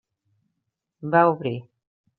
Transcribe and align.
Va 1.15 1.23
obrir. 1.35 1.57